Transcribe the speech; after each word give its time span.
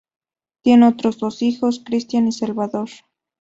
Tiene 0.63 0.87
otros 0.87 1.19
dos 1.19 1.43
hijos: 1.43 1.79
Christian 1.85 2.27
y 2.27 2.31
Salvador. 2.31 2.89